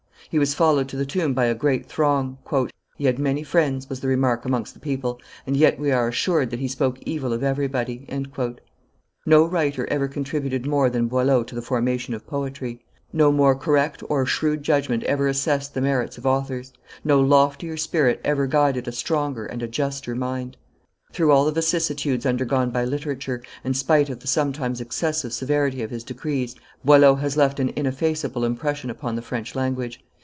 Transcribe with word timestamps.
He 0.29 0.39
was 0.39 0.53
followed 0.53 0.87
to 0.87 0.95
the 0.95 1.05
tomb 1.05 1.33
by 1.33 1.43
a 1.47 1.53
great 1.55 1.87
throng. 1.87 2.37
"He 2.95 3.03
had 3.03 3.19
many 3.19 3.43
friends," 3.43 3.89
was 3.89 3.99
the 3.99 4.07
remark 4.07 4.45
amongst 4.45 4.73
the 4.73 4.79
people, 4.79 5.19
"and 5.45 5.57
yet 5.57 5.77
we 5.77 5.91
are 5.91 6.07
assured 6.07 6.51
that 6.51 6.59
he 6.61 6.69
spoke 6.69 7.01
evil 7.01 7.33
of 7.33 7.43
everybody." 7.43 8.07
No 9.25 9.43
writer 9.45 9.85
ever 9.91 10.07
contributed 10.07 10.65
more 10.65 10.89
than 10.89 11.09
Boileau 11.09 11.43
to 11.43 11.53
the 11.53 11.61
formation 11.61 12.13
of 12.13 12.25
poetry; 12.25 12.79
no 13.11 13.29
more 13.33 13.55
correct 13.55 14.03
or 14.07 14.25
shrewd 14.25 14.63
judgment 14.63 15.03
ever 15.03 15.27
assessed 15.27 15.73
the 15.73 15.81
merits 15.81 16.17
of 16.17 16.25
authors; 16.25 16.71
no 17.03 17.19
loftier 17.19 17.75
spirit 17.75 18.21
ever 18.23 18.47
guided 18.47 18.87
a 18.87 18.93
stronger 18.93 19.45
and 19.45 19.61
a 19.61 19.67
juster 19.67 20.15
mind. 20.15 20.55
Through 21.11 21.33
all 21.33 21.43
the 21.43 21.51
vicissitudes 21.51 22.25
undergone 22.25 22.69
by 22.71 22.85
literature, 22.85 23.43
and 23.65 23.75
spite 23.75 24.09
of 24.09 24.21
the 24.21 24.27
sometimes 24.27 24.79
excessive 24.79 25.33
severity 25.33 25.83
of 25.83 25.91
his 25.91 26.05
decrees, 26.05 26.55
Boileau 26.85 27.15
has 27.15 27.35
left 27.35 27.59
an 27.59 27.73
ineffaceable 27.75 28.45
impression 28.45 28.89
upon 28.89 29.17
the 29.17 29.21
French 29.21 29.55
language. 29.55 30.01